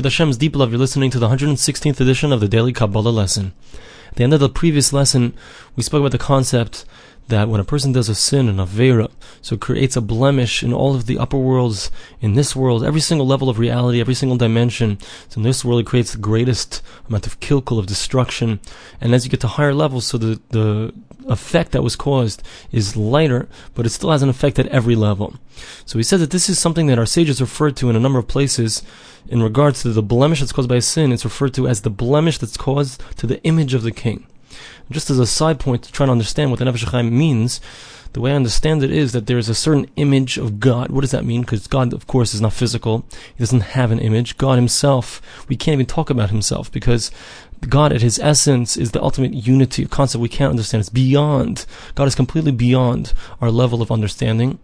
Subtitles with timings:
[0.00, 3.52] With Hashem's deep love, you're listening to the 116th edition of the Daily Kabbalah lesson.
[4.08, 5.34] At the end of the previous lesson,
[5.76, 6.86] we spoke about the concept
[7.30, 10.94] that when a person does a sin, an avera, so creates a blemish in all
[10.94, 11.90] of the upper worlds,
[12.20, 14.98] in this world, every single level of reality, every single dimension.
[15.28, 18.60] So in this world, it creates the greatest amount of kilkul, of destruction.
[19.00, 20.92] And as you get to higher levels, so the, the
[21.28, 25.34] effect that was caused is lighter, but it still has an effect at every level.
[25.86, 28.18] So he says that this is something that our sages referred to in a number
[28.18, 28.82] of places
[29.28, 31.12] in regards to the blemish that's caused by sin.
[31.12, 34.26] It's referred to as the blemish that's caused to the image of the king.
[34.90, 37.60] Just as a side point to try to understand what the Nefesh Chaim means,
[38.12, 40.90] the way I understand it is that there is a certain image of God.
[40.90, 41.42] What does that mean?
[41.42, 43.04] Because God, of course, is not physical.
[43.36, 44.36] He doesn't have an image.
[44.36, 47.12] God himself, we can't even talk about himself because
[47.68, 50.80] God at his essence is the ultimate unity, a concept we can't understand.
[50.80, 51.66] It's beyond.
[51.94, 54.58] God is completely beyond our level of understanding.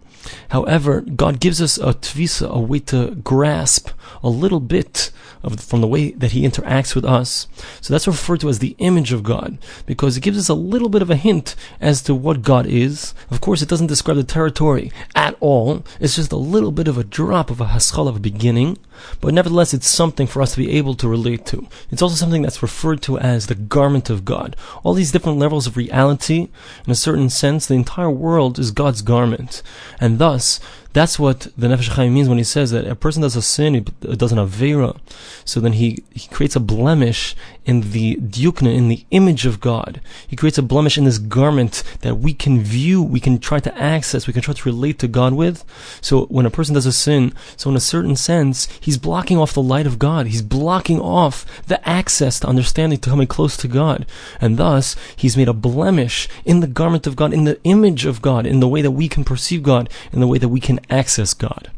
[0.49, 3.91] However, God gives us a tvisa, a way to grasp
[4.25, 5.13] a little bit
[5.47, 7.47] of, from the way that He interacts with us.
[7.81, 10.89] So that's referred to as the image of God, because it gives us a little
[10.89, 13.15] bit of a hint as to what God is.
[13.31, 15.85] Of course, it doesn't describe the territory at all.
[16.01, 18.79] It's just a little bit of a drop of a haskal of a beginning,
[19.21, 21.69] but nevertheless, it's something for us to be able to relate to.
[21.91, 24.57] It's also something that's referred to as the garment of God.
[24.83, 26.49] All these different levels of reality,
[26.85, 29.63] in a certain sense, the entire world is God's garment.
[30.01, 30.61] And thus,
[30.97, 33.75] that's what the Nefesh Chaim means when he says that a person does a sin,
[33.75, 34.99] he does an avera,
[35.45, 40.01] so then he, he creates a blemish in the diukna, in the image of God.
[40.27, 43.77] He creates a blemish in this garment that we can view, we can try to
[43.77, 45.65] access, we can try to relate to God with.
[46.01, 49.53] So when a person does a sin, so in a certain sense, he's blocking off
[49.53, 50.29] the light of God.
[50.29, 54.07] He's blocking off the access to understanding, to coming close to God.
[54.41, 58.23] And thus, he's made a blemish in the garment of God, in the image of
[58.23, 60.81] God, in the way that we can perceive God, in the way that we can
[60.91, 61.71] access God.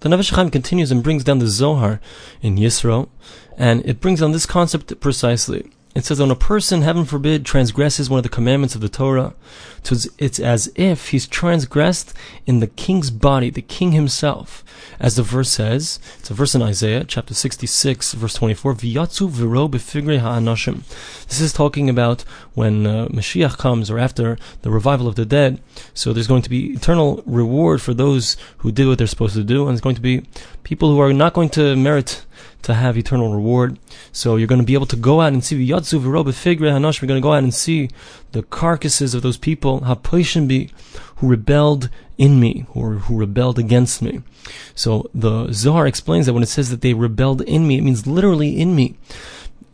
[0.00, 2.00] The Nefesh continues and brings down the Zohar
[2.42, 3.08] in Yisro,
[3.56, 5.70] and it brings down this concept precisely.
[5.96, 9.32] It says, when a person, heaven forbid, transgresses one of the commandments of the Torah,
[10.18, 12.12] it's as if he's transgressed
[12.44, 14.62] in the king's body, the king himself.
[15.00, 19.70] As the verse says, it's a verse in Isaiah, chapter 66, verse 24, V'yatzu v'ro
[19.70, 20.82] b'figre ha'anashim.
[21.28, 25.62] This is talking about when uh, Mashiach comes, or after the revival of the dead.
[25.94, 29.44] So there's going to be eternal reward for those who did what they're supposed to
[29.44, 30.26] do, and there's going to be
[30.62, 32.25] people who are not going to merit
[32.62, 33.78] to have eternal reward.
[34.12, 37.00] So you're going to be able to go out and see Yatzu v'robe figre hanash.
[37.00, 37.90] We're going to go out and see
[38.32, 39.80] the carcasses of those people
[40.46, 40.70] be
[41.16, 41.88] who rebelled
[42.18, 44.22] in me, or who rebelled against me.
[44.74, 48.06] So the Zohar explains that when it says that they rebelled in me, it means
[48.06, 48.96] literally in me.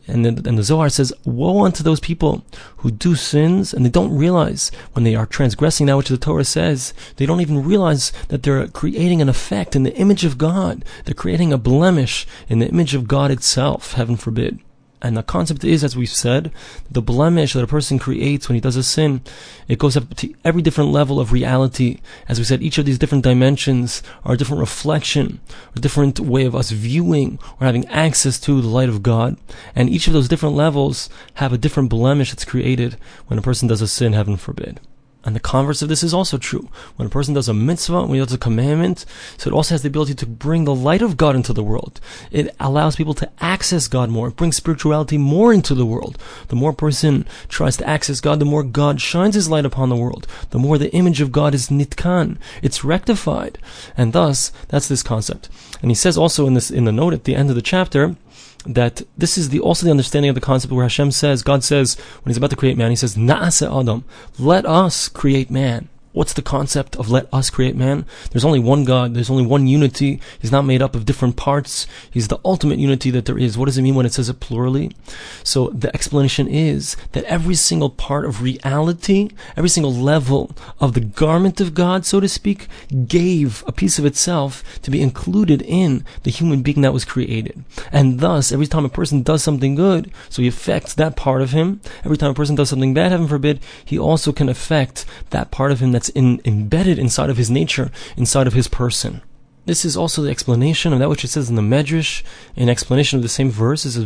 [0.07, 2.43] And the, and the Zohar says, Woe unto those people
[2.77, 6.43] who do sins and they don't realize when they are transgressing that which the Torah
[6.43, 10.83] says, they don't even realize that they're creating an effect in the image of God.
[11.05, 14.59] They're creating a blemish in the image of God itself, heaven forbid.
[15.03, 16.49] And the concept is, as we've said,
[16.89, 19.21] the blemish that a person creates when he does a sin,
[19.67, 21.99] it goes up to every different level of reality.
[22.29, 25.41] As we said, each of these different dimensions are a different reflection,
[25.75, 29.35] a different way of us viewing or having access to the light of God.
[29.75, 32.95] And each of those different levels have a different blemish that's created
[33.27, 34.79] when a person does a sin, heaven forbid.
[35.25, 36.69] And the converse of this is also true.
[36.97, 39.05] When a person does a mitzvah, when he does a commandment,
[39.37, 42.01] so it also has the ability to bring the light of God into the world.
[42.31, 44.27] It allows people to access God more.
[44.27, 46.17] It brings spirituality more into the world.
[46.49, 49.89] The more a person tries to access God, the more God shines His light upon
[49.89, 50.27] the world.
[50.49, 52.37] The more the image of God is nitkan.
[52.61, 53.57] It's rectified.
[53.95, 55.47] And thus, that's this concept.
[55.81, 58.15] And he says also in this, in the note at the end of the chapter,
[58.65, 61.95] that this is the also the understanding of the concept where Hashem says, God says,
[62.23, 64.05] when He's about to create man, He says, Na'ase Adam,
[64.39, 65.89] let us create man.
[66.13, 68.05] What's the concept of let us create man?
[68.31, 69.15] There's only one God.
[69.15, 70.21] There's only one unity.
[70.39, 71.87] He's not made up of different parts.
[72.11, 73.57] He's the ultimate unity that there is.
[73.57, 74.95] What does it mean when it says it plurally?
[75.43, 81.01] So the explanation is that every single part of reality, every single level of the
[81.01, 82.67] garment of God, so to speak,
[83.07, 87.63] gave a piece of itself to be included in the human being that was created.
[87.91, 91.53] And thus, every time a person does something good, so he affects that part of
[91.53, 91.81] him.
[92.05, 95.71] Every time a person does something bad, heaven forbid, he also can affect that part
[95.71, 99.21] of him that that's in, embedded inside of his nature, inside of his person.
[99.65, 102.21] This is also the explanation of that which it says in the Medrash,
[102.53, 103.85] in explanation of the same verse.
[103.85, 104.03] It says,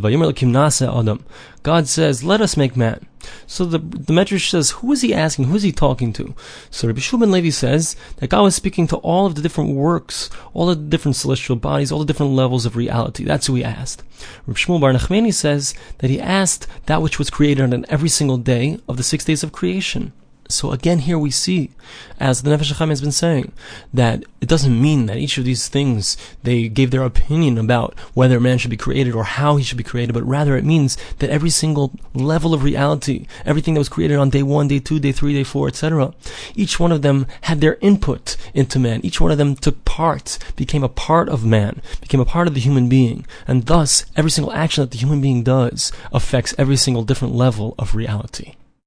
[0.83, 1.25] Adam.
[1.63, 3.07] God says, let us make man.
[3.47, 5.45] So the, the Medrash says, who is he asking?
[5.45, 6.35] Who is he talking to?
[6.69, 9.73] So Rabbi Yehoshua ben Levi says that God was speaking to all of the different
[9.73, 13.23] works, all the different celestial bodies, all the different levels of reality.
[13.23, 14.03] That's who he asked.
[14.45, 18.37] Rabbi Shmuel Bar Nachmani says that he asked that which was created on every single
[18.37, 20.13] day of the six days of creation.
[20.49, 21.71] So again, here we see,
[22.19, 23.51] as the Nefesh HaChaim has been saying,
[23.93, 28.39] that it doesn't mean that each of these things they gave their opinion about whether
[28.39, 31.29] man should be created or how he should be created, but rather it means that
[31.29, 35.11] every single level of reality, everything that was created on day one, day two, day
[35.11, 36.13] three, day four, etc.,
[36.55, 39.01] each one of them had their input into man.
[39.03, 42.53] Each one of them took part, became a part of man, became a part of
[42.53, 46.77] the human being, and thus every single action that the human being does affects every
[46.77, 48.53] single different level of reality.